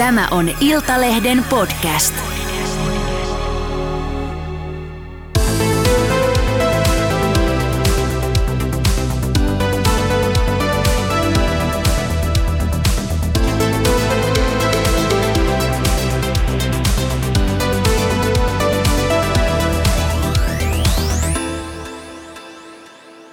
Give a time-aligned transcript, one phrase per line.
[0.00, 2.14] Tämä on Iltalehden podcast.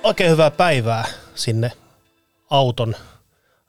[0.04, 1.06] Oikein hyvää päivää
[1.36, 1.72] sinne
[2.50, 2.96] auton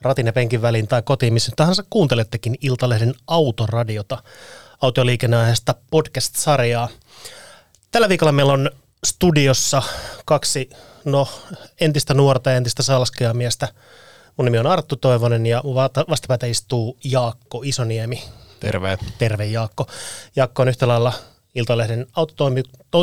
[0.02, 4.22] ratin ja penkin väliin tai kotiin, missä tahansa kuuntelettekin Iltalehden autoradiota,
[4.80, 6.88] autoliikenneaiheesta podcast-sarjaa.
[7.90, 8.70] Tällä viikolla meillä on
[9.06, 9.82] studiossa
[10.24, 10.70] kaksi
[11.04, 11.28] no,
[11.80, 13.68] entistä nuorta ja entistä salskeamiestä.
[14.36, 15.62] Mun nimi on Arttu Toivonen ja
[16.10, 18.24] vastapäätä istuu Jaakko Isoniemi.
[18.60, 18.98] Terve.
[19.18, 19.86] Terve Jaakko.
[20.36, 21.12] Jaakko on yhtä lailla
[21.54, 22.62] Iltalehden autotoimi,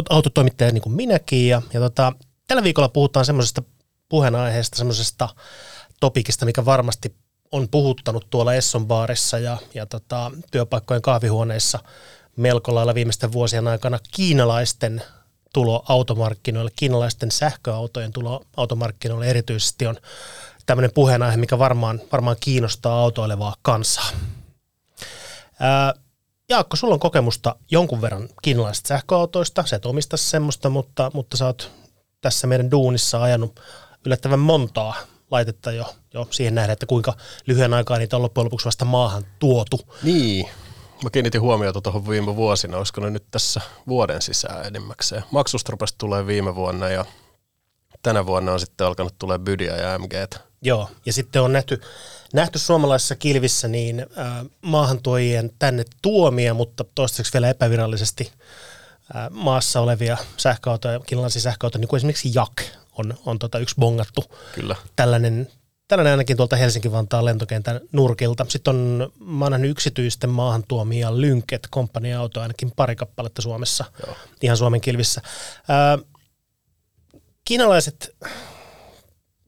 [0.09, 1.47] autotoimittaja niin kuin minäkin.
[1.47, 2.13] Ja, ja tota,
[2.47, 3.63] tällä viikolla puhutaan semmoisesta
[4.09, 5.29] puheenaiheesta, semmoisesta
[5.99, 7.15] topikista, mikä varmasti
[7.51, 11.79] on puhuttanut tuolla Esson baarissa ja, ja tota, työpaikkojen kahvihuoneissa
[12.35, 15.01] melko lailla viimeisten vuosien aikana kiinalaisten
[15.53, 19.97] tulo automarkkinoille, kiinalaisten sähköautojen tulo automarkkinoille erityisesti on
[20.65, 24.09] tämmöinen puheenaihe, mikä varmaan, varmaan kiinnostaa autoilevaa kansaa.
[25.59, 25.93] Ää,
[26.49, 31.45] Jaakko, sulla on kokemusta jonkun verran kiinalaisista sähköautoista, sä et omista semmoista, mutta, mutta sä
[31.45, 31.71] oot
[32.21, 33.59] tässä meidän duunissa ajanut
[34.05, 34.95] yllättävän montaa
[35.31, 37.13] laitetta jo, jo siihen nähdä, että kuinka
[37.47, 39.79] lyhyen aikaa niitä on loppujen lopuksi vasta maahan tuotu.
[40.03, 40.49] Niin,
[41.03, 45.23] mä kiinnitin huomiota tuohon viime vuosina, olisiko ne nyt tässä vuoden sisään enimmäkseen.
[45.31, 47.05] Maksusta tulee viime vuonna ja
[48.01, 50.13] tänä vuonna on sitten alkanut tulee Bydia ja MG.
[50.61, 51.81] Joo, ja sitten on nähty,
[52.33, 58.31] nähty suomalaisissa kilvissä niin äh, maahantuojien tänne tuomia, mutta toistaiseksi vielä epävirallisesti
[59.15, 62.61] äh, maassa olevia sähköautoja, kiinalaisia sähköautoja, niin kuin esimerkiksi Jak
[62.97, 64.23] on, on tota yksi bongattu.
[64.55, 64.75] Kyllä.
[64.95, 65.47] Tällainen,
[65.87, 68.45] tällainen ainakin tuolta Helsinki-Vantaan lentokentän nurkilta.
[68.49, 74.15] Sitten on, mä oon yksityisten maahan tuomia Lynket komppaniautoja, ainakin pari kappaletta Suomessa, Joo.
[74.41, 75.21] ihan Suomen kilvissä.
[75.67, 75.97] Ää,
[77.45, 78.15] kiinalaiset,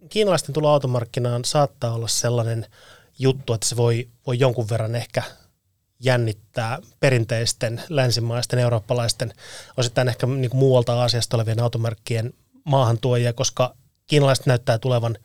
[0.09, 2.65] kiinalaisten tulo automarkkinaan saattaa olla sellainen
[3.19, 5.23] juttu, että se voi, voi jonkun verran ehkä
[5.99, 9.33] jännittää perinteisten länsimaisten, eurooppalaisten,
[9.77, 12.33] osittain ehkä niin kuin muualta Aasiasta olevien automarkkien
[12.67, 13.73] maahantuojia, koska
[14.07, 15.17] kiinalaiset näyttää tulevan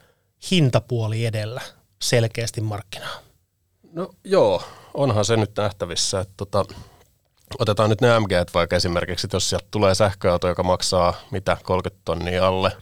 [0.51, 1.61] hintapuoli edellä
[2.03, 3.19] selkeästi markkinaa.
[3.93, 4.63] No joo,
[4.95, 6.21] onhan se nyt nähtävissä.
[6.21, 6.65] Että tota,
[7.59, 12.03] otetaan nyt ne MG vaikka esimerkiksi, että jos sieltä tulee sähköauto, joka maksaa mitä 30
[12.05, 12.73] tonnia alle,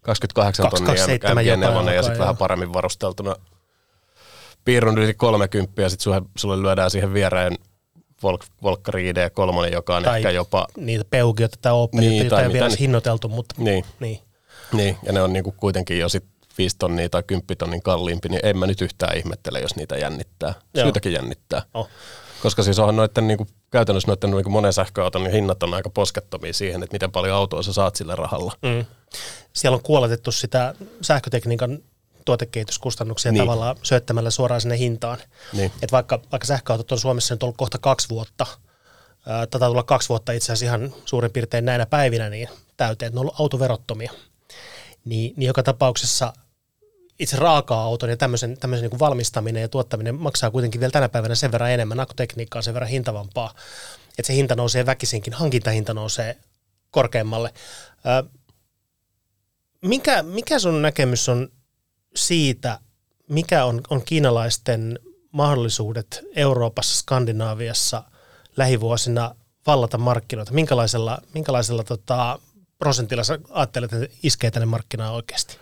[0.00, 3.36] 28 tonnia MG4 ja sitten vähän paremmin varusteltuna
[4.64, 7.58] piirrun yli 30 ja sitten sulle lyödään siihen viereen
[8.24, 10.66] Volk, Volkkari ID3, joka on tai ehkä jopa...
[10.76, 13.54] niitä Peugeota tai Opel, niin, tai ei vielä niin, hinnoiteltu, mutta...
[13.58, 13.84] Niin.
[14.00, 14.20] niin.
[14.72, 16.24] Niin, ja ne on niinku kuitenkin jo sit
[16.58, 20.54] 5 tonnia tai 10 tonnin kalliimpi, niin en mä nyt yhtään ihmettele, jos niitä jännittää.
[20.74, 20.84] Joo.
[20.84, 21.62] Syytäkin jännittää.
[21.74, 21.88] Oh.
[22.42, 26.52] Koska siis onhan noiden niinku, käytännössä noiden niinku monen sähköauton niin hinnat on aika poskettomia
[26.52, 28.52] siihen, että miten paljon autoa sä saat sillä rahalla.
[28.62, 28.84] Mm.
[29.52, 31.78] Siellä on kuoletettu sitä sähkötekniikan
[32.24, 33.42] tuotekehityskustannuksia niin.
[33.42, 35.18] tavallaan syöttämällä suoraan sinne hintaan.
[35.52, 35.72] Niin.
[35.82, 38.46] Et vaikka, vaikka sähköautot on Suomessa nyt ollut kohta kaksi vuotta,
[39.50, 43.20] tätä tulla kaksi vuotta itse asiassa ihan suurin piirtein näinä päivinä niin täyteen, että ne
[43.20, 44.12] on ollut autoverottomia.
[45.04, 46.32] Niin, niin joka tapauksessa
[47.18, 51.52] itse raaka-auton ja tämmöisen, tämmöisen niin valmistaminen ja tuottaminen maksaa kuitenkin vielä tänä päivänä sen
[51.52, 53.54] verran enemmän, akkutekniikkaa sen verran hintavampaa,
[54.18, 56.36] että se hinta nousee väkisinkin, hankintahinta nousee
[56.90, 57.54] korkeammalle.
[59.82, 61.48] mikä, mikä sun näkemys on
[62.16, 62.78] siitä,
[63.28, 64.98] mikä on, on kiinalaisten
[65.32, 68.02] mahdollisuudet Euroopassa, Skandinaaviassa
[68.56, 69.34] lähivuosina
[69.66, 70.52] vallata markkinoita?
[70.52, 72.38] Minkälaisella, minkälaisella tota,
[72.78, 75.56] prosentilla sä ajattelet, että iskee tänne markkinaan oikeasti?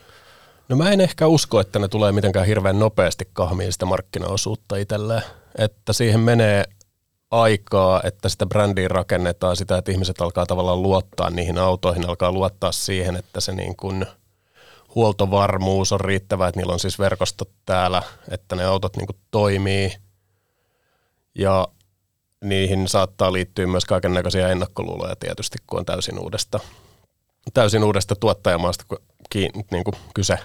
[0.68, 5.22] No mä en ehkä usko, että ne tulee mitenkään hirveän nopeasti kahmiin sitä markkinaosuutta itselleen.
[5.58, 6.64] Että siihen menee
[7.30, 12.72] aikaa, että sitä brändiä rakennetaan, sitä, että ihmiset alkaa tavallaan luottaa niihin autoihin, alkaa luottaa
[12.72, 14.06] siihen, että se niin kuin–
[14.94, 19.92] huoltovarmuus on riittävä, että niillä on siis verkostot täällä, että ne autot niin toimii
[21.34, 21.68] ja
[22.44, 26.60] niihin saattaa liittyä myös kaiken näköisiä ennakkoluuloja tietysti, kun on täysin uudesta,
[27.54, 28.84] täysin uudesta tuottajamaasta
[29.70, 30.38] niin kuin kyse.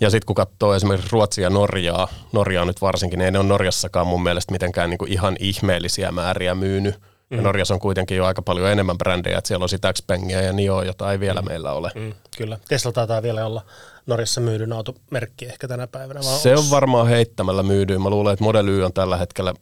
[0.00, 3.48] Ja sitten kun katsoo esimerkiksi Ruotsia ja Norjaa, Norjaa nyt varsinkin, niin ei ne ole
[3.48, 6.94] Norjassakaan mun mielestä mitenkään niin kuin ihan ihmeellisiä määriä myynyt–
[7.30, 7.36] Mm.
[7.36, 10.52] Ja Norjassa on kuitenkin jo aika paljon enemmän brändejä, että siellä on sitä Xpengia ja
[10.52, 11.48] Nio, jota ei vielä mm.
[11.48, 11.90] meillä ole.
[11.94, 12.14] Mm.
[12.36, 12.58] Kyllä.
[12.68, 13.62] Tesla taitaa vielä olla
[14.06, 16.20] Norjassa myydyn automerkki ehkä tänä päivänä.
[16.24, 18.02] Vaan se on varmaan heittämällä myydyin.
[18.02, 19.54] Mä luulen, että Model Y on tällä hetkellä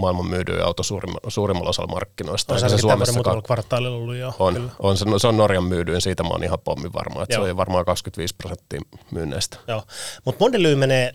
[0.00, 2.54] maailman myydyin auto suurimmalla, suurimmalla osalla markkinoista.
[2.54, 4.34] On se, se Suomessa muutamalla kvartaalilla ollut jo.
[4.38, 7.44] On, on se, se, on Norjan myydyin, siitä mä oon ihan pommin varma, että Joo.
[7.44, 8.80] se on varmaan 25 prosenttia
[9.10, 9.56] myynneistä.
[9.68, 9.82] Joo,
[10.24, 11.14] mutta Model Y menee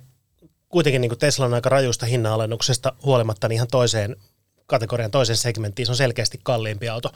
[0.70, 4.16] kuitenkin niin Teslan aika rajuista hinnanalennuksesta huolimatta niin ihan toiseen
[4.68, 5.86] kategorian toiseen segmenttiin.
[5.86, 7.12] Se on selkeästi kalliimpi auto.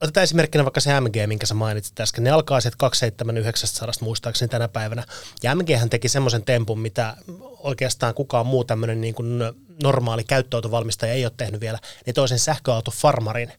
[0.00, 2.24] Otetaan esimerkkinä vaikka se MG, minkä sä mainitsit äsken.
[2.24, 5.04] Ne alkaa sieltä 27900 muistaakseni tänä päivänä.
[5.42, 7.16] Ja MG hän teki semmoisen tempun, mitä
[7.58, 9.38] oikeastaan kukaan muu tämmöinen niin kuin
[9.82, 11.78] normaali käyttöautovalmistaja ei ole tehnyt vielä.
[12.06, 13.52] Ne toisen sähköauto Farmarin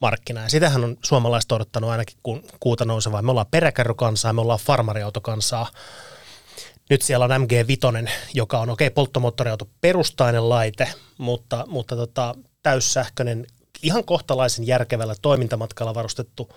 [0.00, 0.46] markkinaan.
[0.46, 3.22] Ja sitähän on suomalaiset odottanut ainakin kun kuuta nousevaa.
[3.22, 5.66] Me ollaan peräkärrykansaa, me ollaan farmariautokansaa.
[6.92, 13.46] Nyt siellä on MG5, joka on okei okay, polttomoottoriauto perustainen laite, mutta, mutta tota, täyssähköinen
[13.82, 16.48] ihan kohtalaisen järkevällä toimintamatkalla varustettu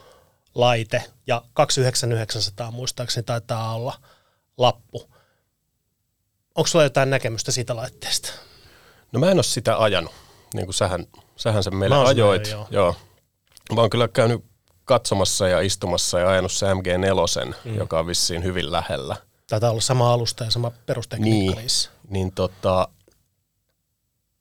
[0.55, 3.93] laite ja 29900 muistaakseni taitaa olla
[4.57, 5.11] lappu.
[6.55, 8.31] Onko sulla jotain näkemystä siitä laitteesta?
[9.11, 10.13] No mä en ole sitä ajanut,
[10.53, 11.05] niin kuin sähän,
[11.35, 12.45] sähän sen meille ajoit.
[12.45, 12.67] Sen, joo.
[12.71, 12.95] joo.
[13.75, 14.45] Mä oon kyllä käynyt
[14.85, 17.77] katsomassa ja istumassa ja ajanut se MG4, mm.
[17.77, 19.15] joka on vissiin hyvin lähellä.
[19.49, 21.69] Taitaa olla sama alusta ja sama perustekniikka niin,
[22.09, 22.87] Niin tota,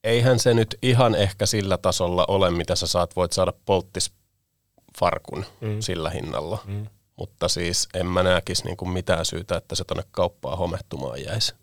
[0.04, 5.80] eihän se nyt ihan ehkä sillä tasolla ole, mitä sä saat, voit saada polttisfarkun mm.
[5.80, 6.58] sillä hinnalla.
[6.64, 6.86] Mm.
[7.16, 11.54] Mutta siis en mä näkisi niin kuin mitään syytä, että se tonne kauppaan homehtumaan jäisi.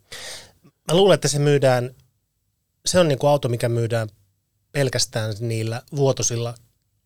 [0.64, 1.96] Mä luulen, että se myydään,
[2.86, 4.10] se on niin kuin auto, mikä myydään
[4.72, 6.54] pelkästään niillä vuotosilla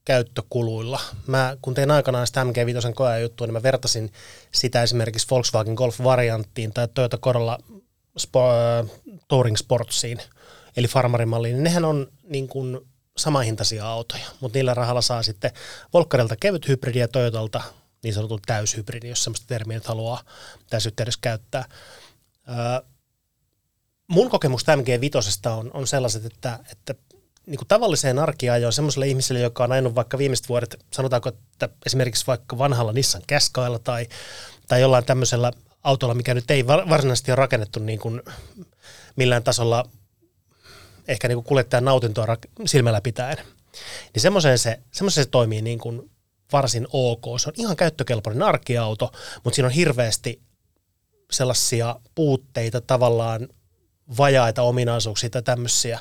[0.06, 1.00] käyttökuluilla.
[1.28, 4.12] Mä, kun tein aikanaan sitä MG5 koejuttua, niin mä vertasin
[4.52, 7.58] sitä esimerkiksi Volkswagen Golf-varianttiin tai Toyota Corolla
[8.20, 8.90] Sp-
[9.28, 10.22] Touring Sportsiin–
[10.78, 12.80] eli farmarimalliin, niin nehän on niin kuin
[13.18, 15.52] samahintaisia autoja, mutta niillä rahalla saa sitten
[15.94, 17.62] Volkkarilta kevyt hybridi ja Toyotalta
[18.04, 20.24] niin sanotun täyshybridi, jos sellaista termiä nyt haluaa
[20.70, 21.66] tässä yhteydessä käyttää.
[22.50, 22.90] Öö,
[24.08, 26.96] mun kokemus MG5 on, on sellaiset, että, että
[27.46, 32.28] niin kuin tavalliseen arkiajoon semmoiselle ihmiselle, joka on ajanut vaikka viimeiset vuodet, sanotaanko, että esimerkiksi
[32.28, 34.08] vaikka vanhalla Nissan Qashqailla tai,
[34.68, 35.52] tai jollain tämmöisellä
[35.84, 38.22] autolla, mikä nyt ei varsinaisesti ole rakennettu niin kuin
[39.16, 39.90] millään tasolla
[41.08, 43.38] ehkä niin kuin kuljettajan nautintoa silmällä pitäen.
[44.14, 46.12] Niin semmoiseen se, semmoiseen se toimii niin kuin
[46.52, 47.40] varsin ok.
[47.40, 49.12] Se on ihan käyttökelpoinen arkiauto,
[49.44, 50.42] mutta siinä on hirveästi
[51.32, 53.50] sellaisia puutteita tavallaan
[54.18, 56.00] vajaita ominaisuuksia tai tämmöisiä,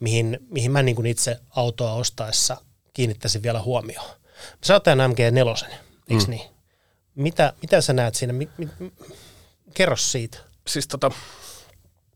[0.00, 2.56] mihin, mihin mä niin kuin itse autoa ostaessa
[2.94, 4.10] kiinnittäisin vielä huomioon.
[4.64, 5.66] Sä oot MG4,
[6.10, 6.30] eikö mm.
[6.30, 6.50] niin?
[7.14, 8.32] Mitä, mitä sä näet siinä?
[8.32, 8.68] Mi, mi,
[9.74, 10.38] kerro siitä.
[10.66, 11.10] Siis tota,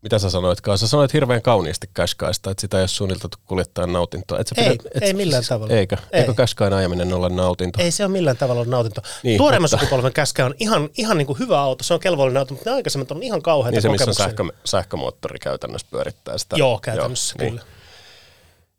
[0.03, 0.79] mitä sä sanoitkaan?
[0.79, 4.39] Sä sanoit hirveän kauniisti Käskäistä, että sitä ei ole suunniteltu kuljettajan nautintoa.
[4.39, 5.75] Et ei, pidä, et, ei millään tavalla.
[5.75, 5.97] Eikö?
[6.13, 6.21] Ei.
[6.21, 7.83] Eikö Käskäin ajaminen ole nautinto?
[7.83, 9.01] Ei se ole millään tavalla nautinto.
[9.23, 9.79] Niin, Tuoreemman mutta...
[9.79, 12.77] sukupolven Käskä on ihan, ihan niin kuin hyvä auto, se on kelvollinen auto, mutta ne
[12.77, 16.57] aikaisemmat on ihan kauheita Niin se, missä sähkö, sähkömoottori käytännössä pyörittää sitä.
[16.57, 17.63] Joo, käytännössä Joo, kyllä.
[17.63, 17.71] Niin.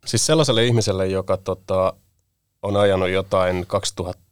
[0.05, 1.93] Siis sellaiselle ihmiselle, joka tota,
[2.61, 3.65] on ajanut jotain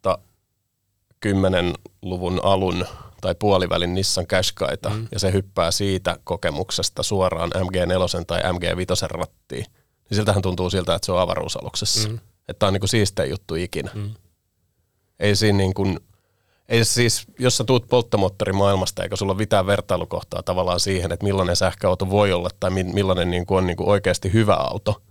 [0.08, 2.86] 2010-luvun alun
[3.22, 5.08] tai puolivälin Nissan Qashqaita mm.
[5.12, 9.66] ja se hyppää siitä kokemuksesta suoraan MG4 tai MG5 rattiin,
[10.10, 12.10] niin siltähän tuntuu siltä, että se on avaruusaluksessa.
[12.10, 12.20] Mm.
[12.48, 13.92] Että tämä on niin kuin siistein juttu ikinä.
[13.94, 14.10] Mm.
[15.20, 16.00] Ei siinä niin kuin,
[16.70, 21.56] ei siis, jos sä tuut polttomoottorimaailmasta, eikä sulla ole mitään vertailukohtaa tavallaan siihen, että millainen
[21.56, 25.02] sähköauto voi olla tai millainen niin kuin on niin kuin oikeasti hyvä auto–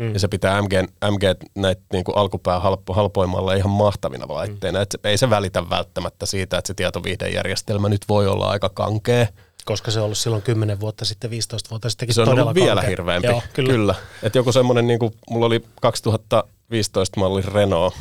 [0.00, 0.12] Mm.
[0.12, 0.72] Ja se pitää MG,
[1.10, 1.22] MG
[1.54, 4.78] näitä niin kuin alkupää halpo, halpoimalla ihan mahtavina laitteina.
[4.78, 4.82] Mm.
[4.82, 9.26] Et ei se välitä välttämättä siitä, että se tietoviihdejärjestelmä nyt voi olla aika kankea.
[9.64, 12.14] Koska se on ollut silloin 10 vuotta sitten, 15 vuotta sitten.
[12.14, 12.90] Se on ollut vielä kankea.
[12.90, 13.28] hirveämpi.
[13.28, 13.70] Joo, kyllä.
[13.72, 13.94] kyllä.
[14.22, 17.94] Et joku semmoinen, niin kuin, mulla oli 2015 mallin Renault,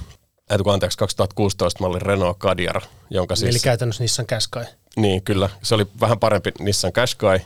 [0.51, 3.50] äh, anteeksi, 2016 mallin Renault Kadjar, jonka siis...
[3.50, 4.65] Eli käytännössä Nissan Qashqai.
[4.96, 5.50] Niin, kyllä.
[5.63, 7.38] Se oli vähän parempi Nissan Qashqai,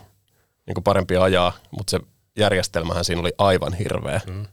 [0.66, 2.00] niin kuin parempi ajaa, mutta se
[2.36, 4.20] järjestelmähän siinä oli aivan hirveä.
[4.26, 4.46] Mm.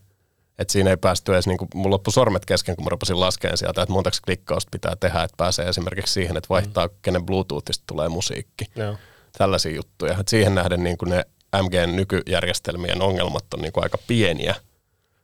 [0.59, 3.57] Et siinä ei päästy edes, niin kuin, mulla loppui sormet kesken, kun mä rupesin laskemaan
[3.57, 6.93] sieltä, että montaksi klikkausta pitää tehdä, että pääsee esimerkiksi siihen, että vaihtaa, mm.
[7.01, 8.65] kenen Bluetoothista tulee musiikki.
[8.75, 8.97] No.
[9.37, 10.17] Tällaisia juttuja.
[10.19, 11.25] Et siihen nähden niin kuin ne
[11.61, 14.55] MGn nykyjärjestelmien ongelmat on niin kuin aika pieniä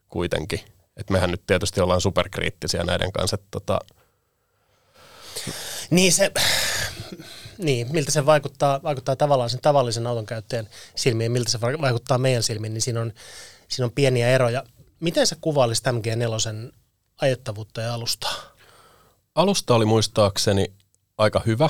[0.10, 0.60] kuitenkin.
[0.98, 3.38] Et mehän nyt tietysti ollaan superkriittisiä näiden kanssa.
[3.52, 3.80] Tota...
[5.90, 6.32] Niin se,
[7.58, 12.44] niin, miltä se vaikuttaa, vaikuttaa tavallaan sen tavallisen auton käyttäjän silmiin, miltä se vaikuttaa meidän
[12.44, 13.14] silmiin, niin siinä on,
[13.68, 14.64] siinä on pieniä eroja.
[15.00, 16.72] Miten sä kuvailisit MG4
[17.22, 18.34] ajettavuutta ja alustaa?
[19.36, 20.74] Alusta oli muistaakseni
[21.18, 21.70] aika hyvä.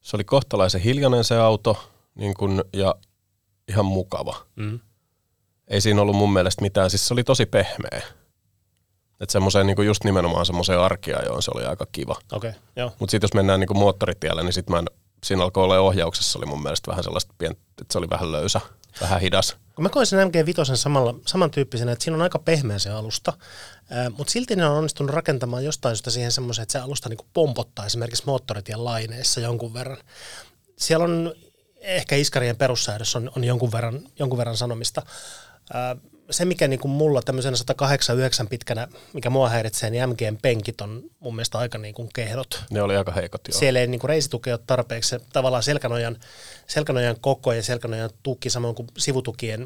[0.00, 2.94] Se oli kohtalaisen hiljainen se auto niin kun, ja
[3.68, 4.46] ihan mukava.
[4.56, 4.80] Mm.
[5.68, 8.02] Ei siinä ollut mun mielestä mitään, siis se oli tosi pehmeä.
[9.20, 12.16] Että semmoiseen niin just nimenomaan semmoiseen arkiajoon se oli aika kiva.
[12.32, 12.92] Okay, joo.
[12.98, 14.84] Mutta sitten jos mennään niin moottoritielle, niin sitten mä en,
[15.24, 18.60] siinä alkoi olla ohjauksessa oli mun mielestä vähän sellaista pientä, että se oli vähän löysä,
[19.00, 19.56] vähän hidas.
[19.74, 23.32] Kun mä koin sen MG5 samalla, samantyyppisenä, että siinä on aika pehmeä se alusta,
[24.18, 27.86] mutta silti ne on onnistunut rakentamaan jostain syystä siihen semmoisen, että se alusta niin pompottaa
[27.86, 29.98] esimerkiksi moottoritien laineissa jonkun verran.
[30.76, 31.34] Siellä on
[31.80, 35.02] ehkä iskarien perussäädös on, on jonkun, verran, jonkun verran sanomista.
[35.72, 35.96] Ää,
[36.30, 37.56] se, mikä niin kuin mulla tämmöisenä
[38.44, 42.64] 108-9 pitkänä, mikä mua häiritsee, niin MGn penkit on mun mielestä aika niin kuin kehdot.
[42.70, 43.58] Ne oli aika heikot, joo.
[43.58, 45.08] Siellä ei niin kuin reisituki ole tarpeeksi.
[45.08, 46.16] Se, tavallaan selkänojan,
[46.66, 49.60] selkänojan koko ja selkänojan tuki, samoin kuin sivutukien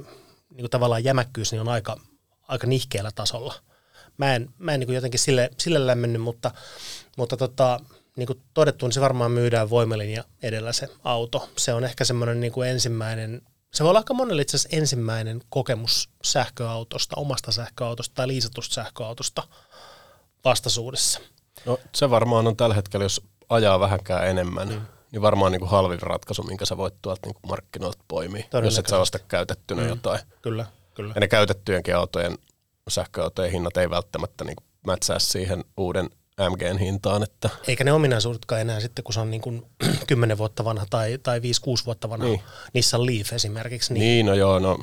[0.50, 2.00] niin kuin tavallaan jämäkkyys, niin on aika,
[2.48, 3.54] aika nihkeällä tasolla.
[4.16, 6.50] Mä en, mä en niin kuin jotenkin sille, sille lämmennyt, mutta,
[7.16, 7.80] mutta tota,
[8.16, 11.48] niin kuin todettu, niin se varmaan myydään voimalinja edellä se auto.
[11.56, 15.40] Se on ehkä semmoinen niin kuin ensimmäinen se voi olla aika monelle itse asiassa ensimmäinen
[15.48, 19.42] kokemus sähköautosta, omasta sähköautosta tai liisatusta sähköautosta
[20.44, 21.20] vastaisuudessa.
[21.66, 24.80] No se varmaan on tällä hetkellä, jos ajaa vähänkään enemmän, mm.
[25.12, 28.78] niin varmaan niin kuin halvin ratkaisu, minkä sä voit tuolta niin kuin markkinoilta poimia, jos
[28.78, 29.88] et sä osta käytettynä mm.
[29.88, 30.20] jotain.
[30.42, 31.12] Kyllä, kyllä.
[31.14, 32.38] Ja ne käytettyjenkin autojen,
[32.88, 36.10] sähköautojen hinnat ei välttämättä niin kuin mätsää siihen uuden
[36.50, 37.22] MGn hintaan.
[37.22, 37.50] Että.
[37.68, 39.62] Eikä ne ominaisuudetkaan enää sitten, kun se on niin kuin
[40.06, 41.42] 10 vuotta vanha tai, tai 5-6
[41.86, 42.40] vuotta vanha niin.
[42.74, 43.94] Nissan Leaf esimerkiksi.
[43.94, 44.78] Niin, niin no joo, no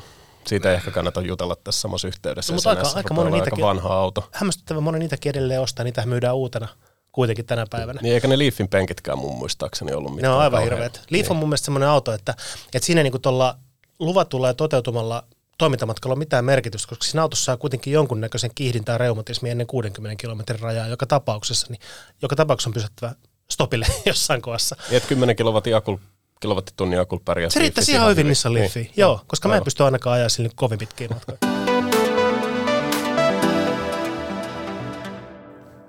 [0.48, 2.54] siitä ei ehkä kannata jutella tässä samassa yhteydessä.
[2.54, 4.30] No, mutta aika, aika, moni niitäkin, aika vanha auto.
[4.32, 6.68] Hämmästyttävän moni niitäkin edelleen ostaa, niitä myydään uutena
[7.12, 8.00] kuitenkin tänä päivänä.
[8.02, 10.32] Niin eikä ne Leafin penkitkään mun muistaakseni ollut mitään.
[10.32, 11.02] Ne on aivan hirveät.
[11.10, 11.32] Leaf niin.
[11.32, 12.36] on mun mielestä semmoinen auto, että,
[12.74, 13.58] että siinä niin tuolla
[14.00, 15.24] luvatulla ja toteutumalla
[15.58, 20.16] toimintamatkalla ole mitään merkitystä, koska siinä autossa saa kuitenkin jonkunnäköisen kiihdin tai reumatismi ennen 60
[20.22, 21.80] kilometrin rajaa joka tapauksessa, niin
[22.22, 23.16] joka tapauksessa on pysyttävä
[23.52, 24.76] stopille jossain kohdassa.
[24.92, 25.98] Ja 10 kilowattin akul,
[26.40, 27.50] kilowattitunnin akul pärjää.
[27.50, 28.94] Se riittäisi ihan hyvin Leafiin, niin.
[28.98, 29.56] joo, koska Aivan.
[29.56, 31.38] mä en pysty ainakaan ajaa sille kovin pitkiä matkoja.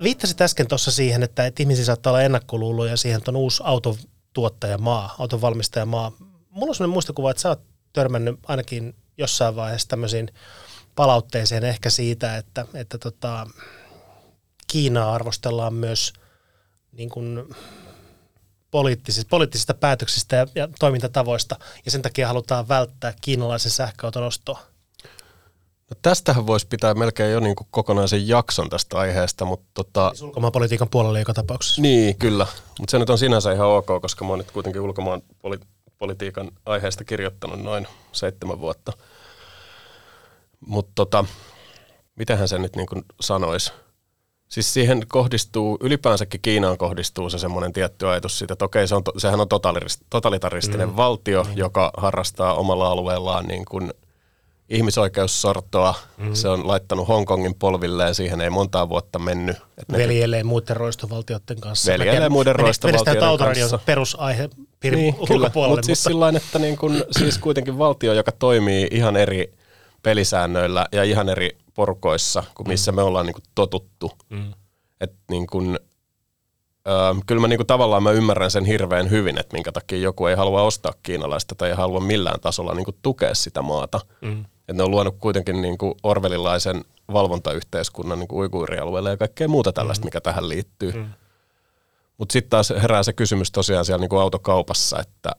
[0.03, 5.15] Viittasit äsken tuossa siihen, että, että ihmisiä saattaa olla ennakkoluuloja siihen, että on uusi autotuottajamaa,
[5.19, 6.13] auton valmistajamaa.
[6.51, 7.61] Mulla on sellainen muistikuva, että sä oot
[7.93, 10.29] törmännyt ainakin jossain vaiheessa tämmöisiin
[10.95, 13.47] palautteeseen ehkä siitä, että, että tota,
[14.67, 16.13] Kiinaa arvostellaan myös
[16.93, 17.55] niin kuin
[18.71, 24.61] poliittisista, poliittisista päätöksistä ja, ja toimintatavoista, ja sen takia halutaan välttää kiinalaisen sähköauton ostoa.
[25.91, 30.09] No tästähän voisi pitää melkein jo niin kuin kokonaisen jakson tästä aiheesta, mutta tota...
[30.09, 31.83] Siis ulkomaanpolitiikan puolella joka tapauksessa.
[31.83, 32.47] Niin, kyllä.
[32.79, 35.67] Mutta se nyt on sinänsä ihan ok, koska mä oon nyt kuitenkin ulkomaan poli-
[35.99, 38.93] politiikan aiheesta kirjoittanut noin seitsemän vuotta.
[40.61, 41.25] Mutta tota,
[42.17, 43.73] mitähän se nyt niin kuin sanoisi?
[44.49, 49.03] Siis siihen kohdistuu, ylipäänsäkin Kiinaan kohdistuu se semmoinen tietty ajatus siitä, että okei, se on,
[49.19, 49.49] sehän on
[50.11, 50.97] totalitaristinen mm.
[50.97, 51.51] valtio, mm.
[51.57, 53.93] joka harrastaa omalla alueellaan niin kuin
[54.69, 55.95] ihmisoikeussortoa.
[56.17, 56.35] Mm.
[56.35, 59.57] Se on laittanut Hongkongin polvilleen, siihen ei montaa vuotta mennyt.
[59.93, 61.93] Veljelee muiden roistovaltioiden kanssa.
[61.93, 63.79] Veljelee muiden roistovaltioiden kanssa.
[63.87, 64.51] perusaihe
[64.91, 69.53] niin, kyllä, mutta siis sillain, että niin kun, siis kuitenkin valtio, joka toimii ihan eri
[70.03, 72.97] pelisäännöillä ja ihan eri porukoissa kuin missä mm.
[72.97, 74.13] me ollaan niin kuin totuttu.
[74.31, 74.53] Mm.
[75.01, 75.79] Et niin kun,
[76.87, 76.91] ö,
[77.27, 80.37] kyllä mä niin kuin tavallaan mä ymmärrän sen hirveän hyvin, että minkä takia joku ei
[80.37, 84.01] halua ostaa kiinalaista tai ei halua millään tasolla niin kuin tukea sitä maata.
[84.21, 84.45] Mm.
[84.69, 89.73] Et ne on luonut kuitenkin niin kuin orvelilaisen valvontayhteiskunnan niin kuin uiguurialueelle ja kaikkea muuta
[89.73, 90.07] tällaista, mm.
[90.07, 90.93] mikä tähän liittyy.
[90.93, 91.07] Mm.
[92.19, 95.31] Mutta sitten taas herää se kysymys tosiaan siellä niin kuin autokaupassa, että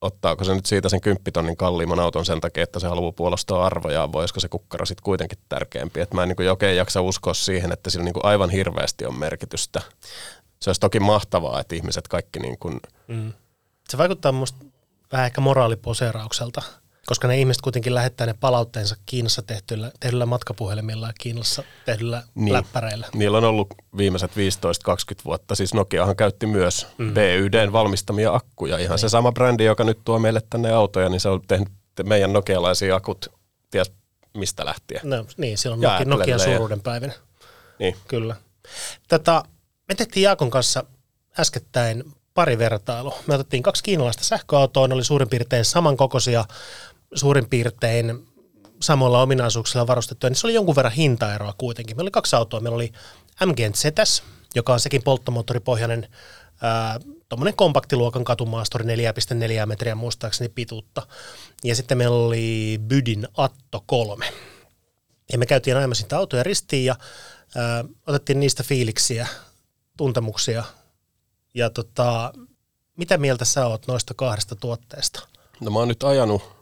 [0.00, 4.12] ottaako se nyt siitä sen kymppitonnin kalliimman auton sen takia, että se haluaa puolustaa arvojaan,
[4.12, 6.00] vai olisiko se kukkaro sitten kuitenkin tärkeämpi.
[6.00, 9.18] Että mä en niin oikein jaksa uskoa siihen, että sillä niin kuin aivan hirveästi on
[9.18, 9.80] merkitystä.
[10.60, 12.56] Se olisi toki mahtavaa, että ihmiset kaikki niin.
[13.08, 13.32] Mm.
[13.88, 14.64] Se vaikuttaa minusta
[15.12, 16.62] vähän ehkä moraaliposeeraukselta
[17.06, 22.52] koska ne ihmiset kuitenkin lähettää ne palautteensa Kiinassa tehtyillä, tehdyillä matkapuhelimilla ja Kiinassa tehdyillä niin.
[22.52, 23.06] läppäreillä.
[23.14, 24.34] Niillä on ollut viimeiset 15-20
[25.24, 25.54] vuotta.
[25.54, 27.14] Siis Nokiahan käytti myös mm.
[27.14, 28.78] BYDn valmistamia akkuja.
[28.78, 28.98] Ihan niin.
[28.98, 31.68] se sama brändi, joka nyt tuo meille tänne autoja, niin se on tehnyt
[32.04, 33.32] meidän nokialaisia akut
[33.70, 33.92] ties
[34.34, 35.00] mistä lähtien.
[35.04, 37.12] No, niin, silloin Nokia, Nokian suuruuden päivänä.
[37.78, 37.96] Niin.
[38.08, 38.36] Kyllä.
[39.08, 39.42] Tätä,
[39.88, 40.84] me tehtiin Jaakon kanssa
[41.38, 43.18] äskettäin pari vertailua.
[43.26, 46.44] Me otettiin kaksi kiinalaista sähköautoa, ne oli suurin piirtein samankokoisia,
[47.14, 48.26] suurin piirtein
[48.80, 51.96] samoilla ominaisuuksilla varustettuja, niin se oli jonkun verran hintaeroa kuitenkin.
[51.96, 52.60] Meillä oli kaksi autoa.
[52.60, 52.92] Meillä oli
[53.46, 54.22] MG Zetas,
[54.54, 56.08] joka on sekin polttomoottoripohjainen
[57.28, 61.06] tuommoinen kompaktiluokan katumaastori 4,4 metriä muistaakseni pituutta.
[61.64, 64.26] Ja sitten meillä oli Bydin Atto 3.
[65.32, 66.96] Ja me käytiin ajamassa sitä autoja ristiin ja
[67.56, 69.26] ää, otettiin niistä fiiliksiä,
[69.96, 70.64] tuntemuksia.
[71.54, 72.32] Ja tota,
[72.96, 75.28] mitä mieltä sä oot noista kahdesta tuotteesta?
[75.60, 76.53] No mä oon nyt ajanut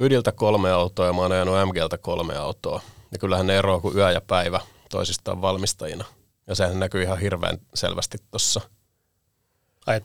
[0.00, 2.80] Ydiltä kolme autoa ja mä oon ajanut MGltä kolme autoa.
[3.12, 6.04] Ja kyllähän ne eroaa kuin yö ja päivä toisistaan valmistajina.
[6.46, 8.60] Ja sehän näkyy ihan hirveän selvästi tuossa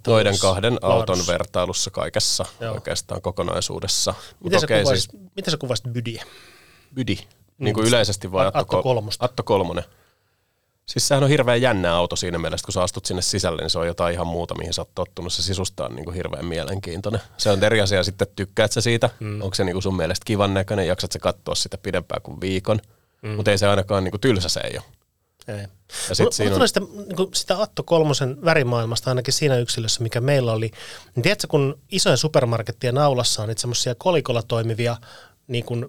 [0.04, 1.28] toiden kahden auton Laadus.
[1.28, 2.74] vertailussa kaikessa Joo.
[2.74, 4.14] oikeastaan kokonaisuudessa.
[4.44, 6.24] Miten sä, kuvaisit, siis, miten sä kuvasit Bydiä?
[6.96, 7.18] Bydi,
[7.58, 8.82] niin kuin mm, yleisesti vai Atto?
[9.20, 9.84] Atto kolmonen.
[10.86, 13.80] Siis sehän on hirveän jännä auto siinä mielessä, kun sä astut sinne sisälle, niin se
[13.80, 15.34] on jotain ihan muuta, mihin sä oot tottunut.
[15.34, 17.22] Se sisusta on niin kuin hirveän mielenkiintoinen.
[17.38, 19.42] Se on eri asia sitten, tykkäät sä siitä, mm.
[19.42, 22.80] onko se niin kuin sun mielestä kivan näköinen, jaksat sä katsoa sitä pidempään kuin viikon,
[23.22, 23.30] mm.
[23.30, 24.86] mutta ei se ainakaan niin kuin tylsä se ei ole.
[25.48, 25.68] Ei.
[26.10, 30.22] Ja sit siinä on, sitä, niin kuin sitä Atto Kolmosen värimaailmasta ainakin siinä yksilössä, mikä
[30.22, 30.72] meillä oli.
[31.16, 34.98] Niin tiedätkö, kun isojen supermarkettien aulassa on niitä semmoisia kolikolla toimivia
[35.48, 35.86] niin kuin,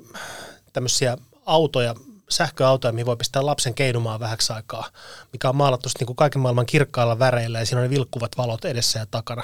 [0.73, 1.95] tämmöisiä autoja,
[2.31, 4.91] sähköautoja, mihin voi pistää lapsen keinumaan vähäksi aikaa,
[5.33, 8.65] mikä on maalattu niin kuin kaiken maailman kirkkailla väreillä ja siinä on ne vilkkuvat valot
[8.65, 9.43] edessä ja takana.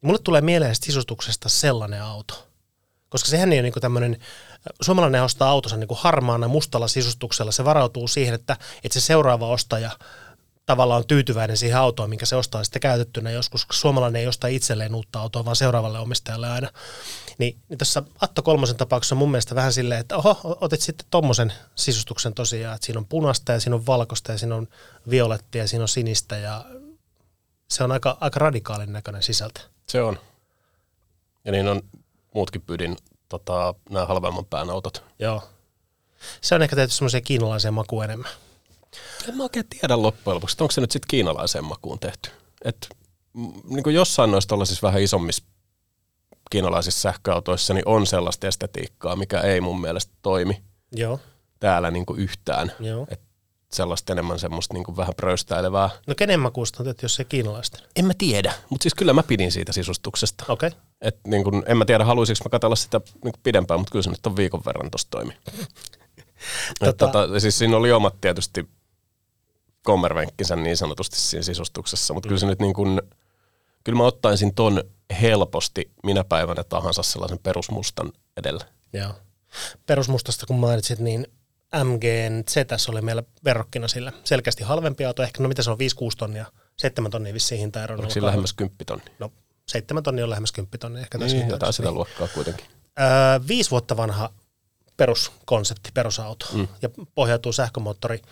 [0.00, 2.46] Mulle tulee mieleen sisustuksesta sellainen auto.
[3.08, 4.18] Koska sehän ei ole niin tämmöinen,
[4.80, 7.52] suomalainen ostaa autonsa niin harmaana mustalla sisustuksella.
[7.52, 9.90] Se varautuu siihen, että, että se seuraava ostaja
[10.70, 15.20] tavallaan tyytyväinen siihen autoon, minkä se ostaa sitten käytettynä joskus, suomalainen ei osta itselleen uutta
[15.20, 16.70] autoa, vaan seuraavalle omistajalle aina.
[17.38, 21.06] Niin, niin tässä Atto Kolmosen tapauksessa on mun mielestä vähän silleen, että oho, otit sitten
[21.10, 24.68] tommosen sisustuksen tosiaan, että siinä on punasta ja siinä on valkoista ja siinä on
[25.10, 26.64] violettia ja siinä on sinistä ja
[27.68, 29.60] se on aika, aika radikaalin näköinen sisältö.
[29.88, 30.18] se on.
[31.44, 31.82] Ja niin on
[32.34, 32.96] muutkin pydin
[33.28, 35.04] tota, nämä halvemman pään autot.
[35.18, 35.42] Joo.
[36.40, 38.30] Se on ehkä tehty semmoisia kiinalaisia makuja enemmän.
[39.28, 42.30] En mä oikein tiedä loppujen lopuksi, että onko se nyt sitten kiinalaiseen makuun tehty.
[42.64, 42.88] Et,
[43.64, 45.44] niin kuin jossain noista siis vähän isommissa
[46.50, 51.20] kiinalaisissa sähköautoissa, niin on sellaista estetiikkaa, mikä ei mun mielestä toimi Joo,
[51.60, 52.72] täällä niin kuin yhtään.
[52.80, 53.06] joo.
[53.10, 53.20] Et
[53.72, 55.90] sellaista enemmän semmoista niin kuin vähän pröystäilevää.
[56.06, 57.80] No kenen makuusta tehty, jos se kiinalaisten?
[57.96, 60.44] En mä tiedä, mutta siis kyllä mä pidin siitä sisustuksesta.
[60.48, 60.66] Okei.
[60.66, 60.80] Okay.
[61.00, 64.02] Et niin kun, en mä tiedä, haluaisinko mä katsella sitä niin kuin pidempään, mutta kyllä
[64.02, 65.32] se nyt on viikon verran tuossa toimi.
[66.84, 68.68] Tota- tota, tota, siis siinä oli omat tietysti
[69.84, 72.28] kommervenkkinsä niin sanotusti siinä sisustuksessa, mutta mm.
[72.28, 73.00] kyllä se nyt niin kuin,
[73.84, 74.84] kyllä mä ottaisin ton
[75.20, 78.64] helposti minä päivänä tahansa sellaisen perusmustan edellä.
[78.92, 79.12] Joo.
[79.86, 81.26] Perusmustasta kun mainitsit, niin
[81.84, 84.12] MGn Z oli meillä verrokkina sillä.
[84.24, 85.80] Selkeästi halvempi auto, ehkä no mitä se on, 5-6
[86.18, 86.46] tonnia,
[86.78, 87.94] 7 tonnia vissiin hintaero.
[87.94, 89.04] Onko siinä lähemmäs kymppitonni?
[89.18, 89.32] No
[89.68, 92.66] 7 tonnia on lähemmäs 10 tonnia ehkä tässä Niin, jotain sitä luokkaa kuitenkin.
[93.00, 93.06] Öö,
[93.48, 94.30] viisi vuotta vanha
[94.96, 96.68] peruskonsepti, perusauto Mm.
[96.82, 98.22] ja pohjautuu sähkömoottori,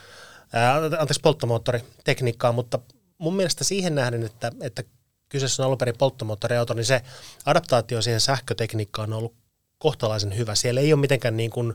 [0.52, 2.78] ää, anteeksi polttomoottori tekniikkaan, mutta
[3.18, 4.82] mun mielestä siihen nähden, että, että
[5.28, 7.02] kyseessä on alun perin polttomoottoriauto, niin se
[7.46, 9.34] adaptaatio siihen sähkötekniikkaan on ollut
[9.78, 10.54] kohtalaisen hyvä.
[10.54, 11.74] Siellä ei ole mitenkään niin kuin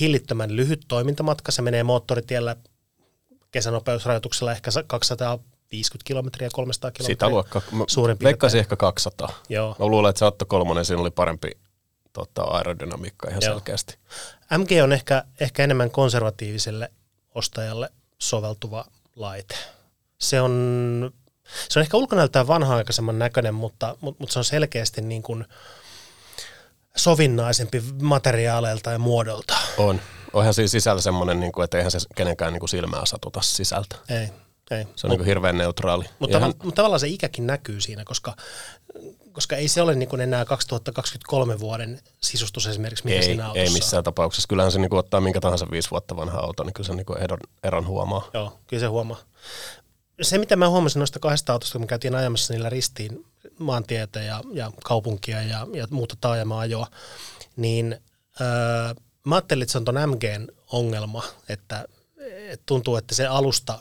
[0.00, 2.56] hillittömän lyhyt toimintamatka, se menee moottoritiellä
[3.50, 7.14] kesänopeusrajoituksella ehkä 250 kilometriä, 300 kilometriä.
[7.14, 7.62] Sitä luokkaa.
[7.72, 8.56] Mä Suurin piirtein.
[8.56, 9.28] Ehkä 200.
[9.48, 9.76] Joo.
[9.78, 11.50] Mä luulen, että se Atto Kolmonen, siinä oli parempi
[12.12, 13.52] tota, aerodynamiikka ihan Joo.
[13.52, 13.98] selkeästi.
[14.58, 16.92] MG on ehkä, ehkä enemmän konservatiiviselle
[17.34, 17.90] ostajalle
[18.22, 18.84] soveltuva
[19.16, 19.56] laite.
[20.18, 21.12] Se on,
[21.68, 25.44] se on ehkä ulkonäöltään vanha-aikaisemman näköinen, mutta, mutta, mutta se on selkeästi niin kuin
[26.96, 29.54] sovinnaisempi materiaaleilta ja muodolta.
[29.78, 30.00] On.
[30.32, 33.96] Onhan siinä sisällä semmoinen, niin kuin, että eihän se kenenkään niin kuin silmää satuta sisältä.
[34.08, 34.28] Ei,
[34.70, 34.86] ei.
[34.96, 36.04] Se on niin kuin hirveän neutraali.
[36.18, 38.36] Mutta, Ihan- mutta tavallaan se ikäkin näkyy siinä, koska,
[39.32, 43.62] koska ei se ole niin kuin enää 2023 vuoden sisustus esimerkiksi, mikä ei, siinä autossa
[43.62, 44.48] ei missään tapauksessa.
[44.48, 47.06] Kyllähän se niin kuin, ottaa minkä tahansa viisi vuotta vanha auto, niin kyllä se niin
[47.06, 48.30] kuin eron, eron huomaa.
[48.34, 49.18] Joo, kyllä se huomaa.
[50.22, 53.24] Se, mitä mä huomasin noista kahdesta autosta, kun me käytiin ajamassa niillä ristiin
[53.58, 56.86] maantietä ja, ja kaupunkia ja, ja muuta taajama-ajoa,
[57.56, 58.00] niin
[58.40, 58.94] öö,
[59.24, 61.84] mä ajattelin, että se on ton MGn ongelma, että,
[62.48, 63.78] että tuntuu, että se alusta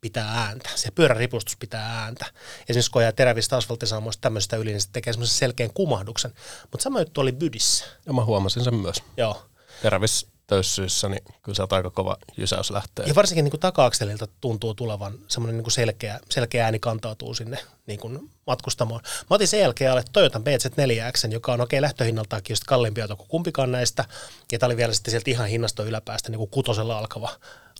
[0.00, 0.70] pitää ääntä.
[0.74, 2.26] Se pyöräripustus pitää ääntä.
[2.68, 6.32] Esimerkiksi kun ajaa terävistä asfalttisaamoista tämmöistä yli, niin se tekee semmoisen selkeän kumahduksen.
[6.70, 7.84] Mutta sama juttu oli Bydissä.
[8.06, 9.02] Ja mä huomasin sen myös.
[9.16, 9.46] Joo.
[9.82, 13.06] Terävissä töyssyissä, niin kyllä sieltä aika kova jysäys lähtee.
[13.06, 17.58] Ja varsinkin niin kuin taka-akselilta tuntuu tulevan semmoinen niin kuin selkeä, selkeä ääni kantautuu sinne
[17.86, 19.00] niin kuin matkustamoon.
[19.04, 23.28] Mä otin sen jälkeen alle Toyotan BZ4X, joka on okei lähtöhinnaltaankin just kalliimpi auto kuin
[23.28, 24.04] kumpikaan näistä.
[24.52, 27.28] Ja tämä oli vielä sitten sieltä ihan hinnasta yläpäästä niin kuin kutosella alkava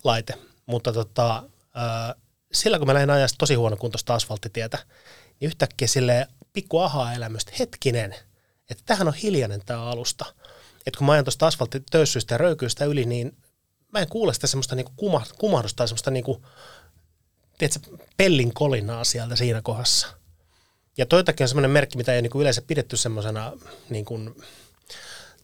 [0.04, 0.35] laite.
[0.66, 1.42] Mutta tota,
[2.52, 4.78] sillä kun mä lähdin ajaa tosi huonokuntoista asfalttitietä,
[5.40, 8.14] niin yhtäkkiä sille pikku ahaa-elämystä, hetkinen,
[8.70, 10.24] että tämähän on hiljainen tämä alusta.
[10.87, 13.37] Että kun mä ajan tuosta asfalttitöyssyistä ja röykyistä yli, niin
[13.92, 16.46] mä en kuule sitä semmoista niinku kuma, kumahdusta tai semmoista niinku,
[17.59, 20.09] tiedätkö, pellin kolinaa sieltä siinä kohdassa.
[20.96, 23.52] Ja toitakin on semmoinen merkki, mitä ei niinku yleensä pidetty semmoisena
[23.90, 24.18] niinku,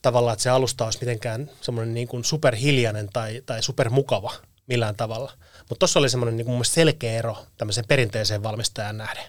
[0.03, 4.33] tavallaan, että se alusta olisi mitenkään semmoinen niinku superhiljainen tai, tai supermukava
[4.67, 5.33] millään tavalla.
[5.59, 9.25] Mutta tuossa oli semmoinen mun mielestä selkeä ero tämmöiseen perinteiseen valmistajan nähden.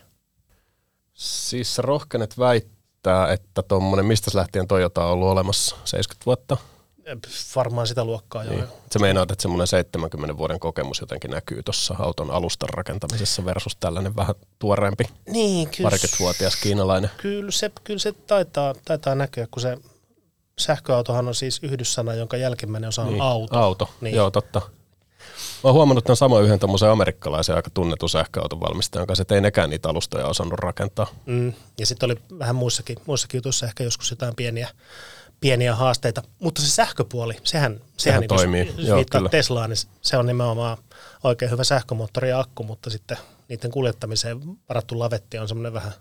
[1.13, 6.58] Siis rohkenet väittää, että tuommoinen, mistä lähtien Toyota on ollut olemassa 70 vuotta.
[7.56, 8.52] Varmaan sitä luokkaa jo.
[8.52, 8.63] Niin.
[8.91, 14.15] Se meinaat, että semmoinen 70 vuoden kokemus jotenkin näkyy tuossa auton alustan rakentamisessa versus tällainen
[14.15, 15.88] vähän tuoreempi Niin, kyllä.
[15.89, 17.12] parikymmentävuotias kiinalainen.
[17.17, 19.78] Kyllä se, kyllä se taitaa, taitaa näkyä, kun se
[20.60, 23.58] sähköautohan on siis yhdyssana, jonka jälkimmäinen osa on Niin, auto.
[23.60, 24.15] Auto, Niin.
[24.15, 24.62] joo totta.
[25.63, 29.69] Oon huomannut tämän saman yhden tämmöisen amerikkalaisen aika tunnetun sähköauton valmistajan kanssa, että ei nekään
[29.69, 31.07] niitä alustoja osannut rakentaa.
[31.25, 31.53] Mm.
[31.79, 34.69] Ja sitten oli vähän muissakin, muissakin jutuissa ehkä joskus jotain pieniä,
[35.39, 36.23] pieniä haasteita.
[36.39, 38.73] Mutta se sähköpuoli, sehän, sehän, Sehän niin toimii.
[38.77, 39.29] Jos, Joo, viittaa.
[39.29, 40.77] Teslaan, niin se on nimenomaan
[41.23, 43.17] oikein hyvä sähkömoottori ja akku, mutta sitten
[43.49, 45.91] niiden kuljettamiseen varattu lavetti on semmoinen vähän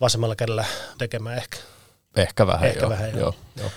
[0.00, 0.64] vasemmalla kädellä
[0.98, 1.58] tekemään ehkä.
[2.16, 2.90] Ehkä vähän, Ehkä joo.
[2.90, 3.20] vähän, joo.
[3.20, 3.34] joo.
[3.56, 3.70] joo.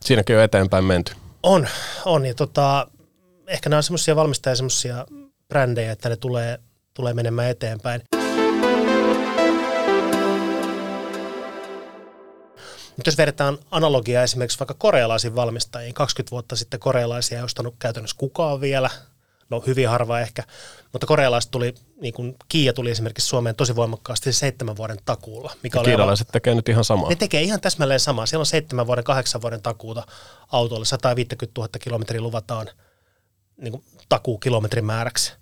[0.00, 1.12] Siinäkin on eteenpäin menty.
[1.42, 1.68] On,
[2.04, 2.26] on.
[2.26, 2.86] Ja tota,
[3.52, 5.06] ehkä nämä on semmoisia valmistajia, semmoisia
[5.48, 6.58] brändejä, että ne tulee,
[6.94, 8.02] tulee menemään eteenpäin.
[12.96, 18.16] Nyt jos vedetään analogiaa esimerkiksi vaikka korealaisiin valmistajiin, 20 vuotta sitten korealaisia ei ostanut käytännössä
[18.18, 18.90] kukaan vielä,
[19.50, 20.42] no hyvin harva ehkä,
[20.92, 25.78] mutta korealaiset tuli, niin kuin Kiia tuli esimerkiksi Suomeen tosi voimakkaasti seitsemän vuoden takuulla, mikä
[25.78, 27.08] aivan- Kiinalaiset tekee nyt ihan samaa.
[27.08, 28.26] ne tekee ihan täsmälleen samaa.
[28.26, 30.06] Siellä on seitsemän vuoden, kahdeksan vuoden takuuta
[30.52, 30.84] autoille.
[30.84, 32.68] 150 000 kilometriä luvataan
[33.56, 35.32] niin kuin takuu kilometrimääräksi.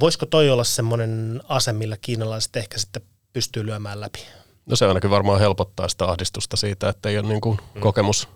[0.00, 4.18] Voisiko toi olla semmoinen ase, millä kiinalaiset ehkä sitten pystyy lyömään läpi?
[4.66, 8.28] No se ainakin varmaan helpottaa sitä ahdistusta siitä, että ei ole niin kuin kokemus,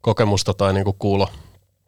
[0.00, 1.28] kokemusta tai niin kuin kuulo,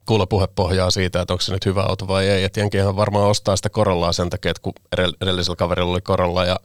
[0.06, 2.44] kuulopuhepohjaa siitä, että onko se nyt hyvä auto vai ei.
[2.44, 6.44] Et jenkihän varmaan ostaa sitä korollaa sen takia, että kun edell- edellisellä kaverilla oli korolla
[6.44, 6.56] ja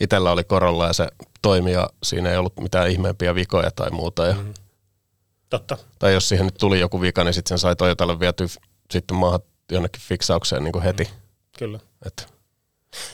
[0.00, 1.08] itsellä oli korolla ja se
[1.42, 4.26] toimi ja siinä ei ollut mitään ihmeempiä vikoja tai muuta.
[4.26, 4.54] Ja, mm.
[5.50, 5.78] Totta.
[5.98, 8.46] Tai jos siihen nyt tuli joku vika, niin sitten sen sai Toyotalle viety
[8.94, 9.40] sitten maahan
[9.72, 11.04] jonnekin fiksaukseen niin kuin heti.
[11.04, 11.10] Mm.
[11.58, 11.78] Kyllä.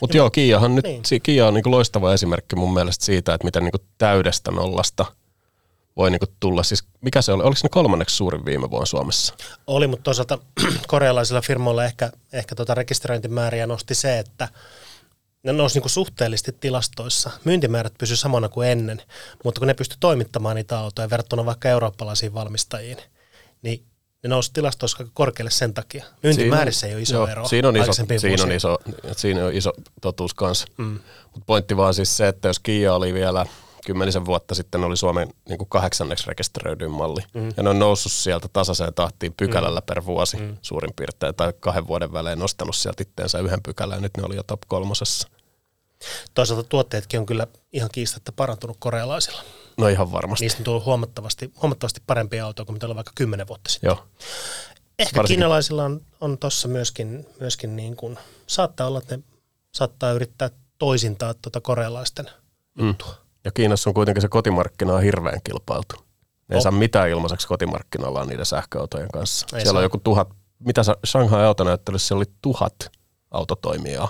[0.01, 1.01] Mutta joo, Kiahan nyt, Niin.
[1.11, 1.21] niin.
[1.21, 5.05] Kia on niinku loistava esimerkki mun mielestä siitä, että miten niinku täydestä nollasta
[5.97, 6.63] voi niinku tulla.
[6.63, 7.43] Siis mikä se oli?
[7.43, 9.33] Oliko se kolmanneksi suurin viime vuonna Suomessa?
[9.67, 10.39] Oli, mutta toisaalta
[10.87, 14.47] korealaisilla firmoilla ehkä, ehkä tota rekisteröintimääriä nosti se, että
[15.43, 17.31] ne nousi niin suhteellisesti tilastoissa.
[17.43, 19.01] Myyntimäärät pysy samana kuin ennen,
[19.43, 22.97] mutta kun ne pysty toimittamaan niitä autoja verrattuna vaikka eurooppalaisiin valmistajiin,
[23.61, 23.83] niin
[24.23, 26.05] ne nousi tilastoissa aika korkealle sen takia.
[26.23, 27.47] Myyntimäärissä ei ole iso joo, ero.
[27.47, 28.77] Siinä on iso, siinä on iso,
[29.17, 30.67] siinä on iso totuus kanssa.
[30.77, 30.99] Mm.
[31.23, 33.45] Mutta pointti vaan siis se, että jos Kia oli vielä
[33.85, 37.21] kymmenisen vuotta sitten oli Suomen niin kuin kahdeksanneksi rekisteröidyin malli.
[37.33, 37.49] Mm.
[37.57, 39.85] Ja ne on noussut sieltä tasaiseen tahtiin pykälällä mm.
[39.85, 40.57] per vuosi mm.
[40.61, 44.35] suurin piirtein, tai kahden vuoden välein nostanut sieltä itteensä yhden pykälän, ja nyt ne oli
[44.35, 45.27] jo top kolmosessa.
[46.33, 49.43] Toisaalta tuotteetkin on kyllä ihan kiistatta parantunut korealaisilla.
[49.77, 50.45] No ihan varmasti.
[50.45, 53.87] Niistä on tullut huomattavasti, huomattavasti parempia autoja kuin mitä oli vaikka kymmenen vuotta sitten.
[53.87, 54.07] Joo.
[54.99, 59.23] Ehkä Varsinkin- kiinalaisilla on, on tuossa myöskin, myöskin niin kuin, saattaa olla, että ne
[59.71, 62.29] saattaa yrittää toisintaa tuota korealaisten
[62.81, 63.13] juttua.
[63.45, 65.95] Ja Kiinassa on kuitenkin se kotimarkkina on hirveän kilpailtu.
[66.47, 69.45] Ne ei saa mitään ilmaiseksi kotimarkkinoillaan niiden sähköautojen kanssa.
[69.45, 69.77] Ei siellä saa.
[69.79, 70.29] on joku tuhat,
[70.59, 72.75] mitä Shanghai autonäyttelyssä siellä oli tuhat
[73.31, 74.09] autotoimijaa.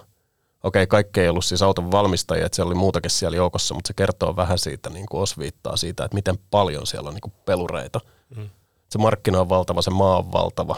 [0.64, 3.94] Okei, kaikki ei ollut siis auton valmistajia, että siellä oli muutakin siellä joukossa, mutta se
[3.94, 8.00] kertoo vähän siitä, niin kuin osviittaa siitä, että miten paljon siellä on niin kuin pelureita.
[8.36, 8.50] Mm.
[8.90, 10.76] Se markkina on valtava, se maa on valtava.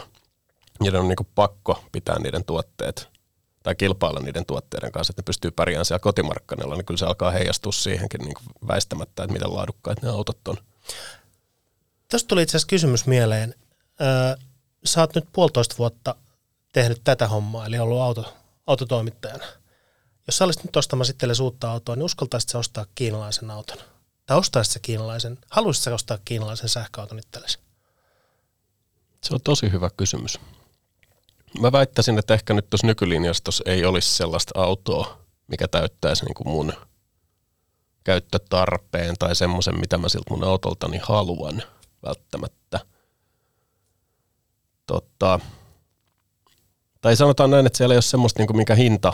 [0.80, 3.08] Niiden on niin kuin pakko pitää niiden tuotteet
[3.62, 7.30] tai kilpailla niiden tuotteiden kanssa, että ne pystyy pärjäämään siellä kotimarkkinoilla, niin kyllä se alkaa
[7.30, 10.56] heijastua siihenkin niin kuin väistämättä, että miten laadukkaita ne autot on.
[12.10, 13.54] Tuosta tuli itse asiassa kysymys mieleen.
[14.00, 14.36] Öö,
[14.84, 16.14] sä oot nyt puolitoista vuotta
[16.72, 18.34] tehnyt tätä hommaa, eli ollut auto,
[18.66, 19.44] autotoimittajana.
[20.26, 23.78] Jos sä olisit nyt ostamassa itsellesi uutta autoa, niin uskaltaisit sä ostaa kiinalaisen auton?
[24.26, 27.58] Tai ostaisit sä kiinalaisen, haluaisit sä ostaa kiinalaisen sähköauton itsellesi?
[29.22, 30.40] Se on tosi hyvä kysymys.
[31.60, 36.48] Mä väittäisin, että ehkä nyt tuossa nykylinjastossa ei olisi sellaista autoa, mikä täyttäisi niin kuin
[36.48, 36.72] mun
[38.04, 41.62] käyttötarpeen tai semmoisen, mitä mä siltä mun autoltani haluan
[42.06, 42.80] välttämättä.
[44.86, 45.40] Totta.
[47.00, 49.12] Tai sanotaan näin, että siellä ei ole semmoista, niin kuin mikä hinta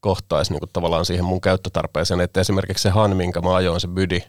[0.00, 2.20] kohtaisi niin kuin tavallaan siihen mun käyttötarpeeseen.
[2.20, 4.20] Että esimerkiksi se Han, minkä mä ajoin, se Bydi,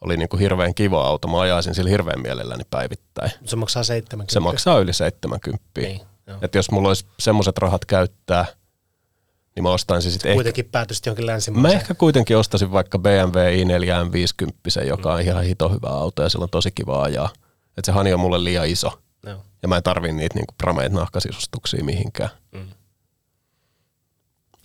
[0.00, 1.28] oli niin kuin hirveän kiva auto.
[1.28, 3.30] Mä ajaisin sillä hirveän mielelläni päivittäin.
[3.44, 4.32] Se maksaa 70.
[4.32, 5.64] Se maksaa yli 70.
[5.76, 6.38] Niin, joo.
[6.42, 8.44] Että jos mulla olisi semmoiset rahat käyttää,
[9.56, 11.80] niin mä ostaisin sitten ehkä, Kuitenkin päätyisit johonkin mä länsimaiseen.
[11.80, 14.08] ehkä kuitenkin ostaisin vaikka BMW i4
[14.80, 17.28] M50, joka on ihan hito hyvä auto ja sillä on tosi kiva ajaa.
[17.78, 19.44] Että se hani on mulle liian iso Joo.
[19.62, 22.30] ja mä en tarvii niitä niinku prameita nahkasisustuksia mihinkään.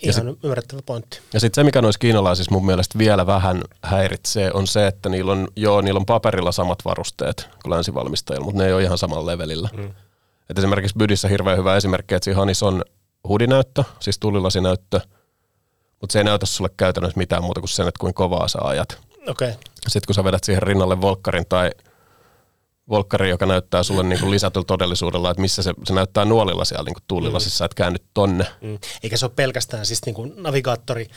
[0.02, 1.20] Ihan ymmärrettävä pointti.
[1.34, 5.32] Ja sitten se, mikä noissa kiinalaisissa mun mielestä vielä vähän häiritsee, on se, että niillä
[5.32, 9.26] on, joo, niillä on paperilla samat varusteet kuin länsivalmistajilla, mutta ne ei ole ihan samalla
[9.26, 9.70] levelillä.
[9.78, 9.94] Mm.
[10.50, 12.84] Et esimerkiksi Bydissä hirveän hyvä esimerkki, että siinä Hanis on
[13.28, 15.00] hudinäyttö, siis tulilasinäyttö,
[16.02, 18.98] mutta se ei näytä sulle käytännössä mitään muuta kuin sen, että kuinka kovaa sä ajat.
[19.28, 19.50] Okei.
[19.50, 19.62] Okay.
[19.88, 21.72] Sitten kun sä vedät siihen rinnalle volkkarin tai
[22.90, 26.84] volkkari, joka näyttää sulle niin kuin lisätyllä todellisuudella, että missä se, se näyttää nuolilla siellä
[26.84, 28.46] niin kuin tuulilasissa, että käännyt tonne.
[28.62, 28.78] Mm.
[29.04, 31.08] Eikä se ole pelkästään siis niin kuin navigaattori,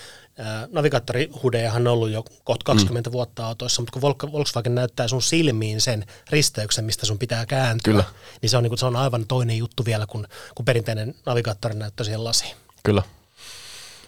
[0.40, 3.12] äh, navigaattorihudejahan on ollut jo kohta 20 mm.
[3.12, 8.04] vuotta autoissa, mutta kun Volkswagen näyttää sun silmiin sen risteyksen, mistä sun pitää kääntyä, Kyllä.
[8.42, 11.74] niin se on, niin kuin, se on aivan toinen juttu vielä kuin, kuin perinteinen navigaattori
[11.74, 12.56] näyttää siihen lasiin.
[12.82, 13.02] Kyllä.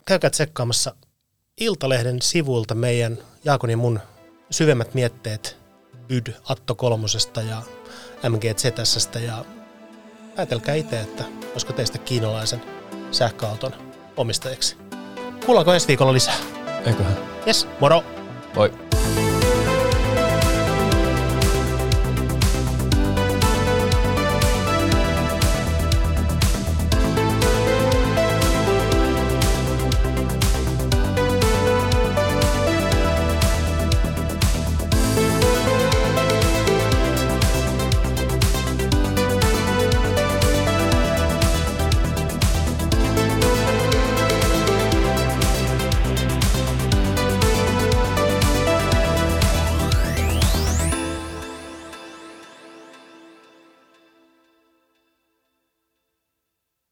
[0.07, 0.95] Käykää tsekkaamassa
[1.61, 4.01] Iltalehden sivuilta meidän Jaakonin mun
[4.51, 5.60] syvemmät mietteet
[6.11, 7.63] Byd Atto kolmosesta ja
[8.29, 9.45] MGZS ja
[10.37, 12.63] päätelkää itse, että olisiko teistä kiinalaisen
[13.11, 13.73] sähköauton
[14.17, 14.77] omistajaksi.
[15.47, 16.35] Kuullaanko ensi viikolla lisää?
[16.87, 17.17] Eiköhän.
[17.47, 18.05] Yes, moro!
[18.57, 18.90] Moi.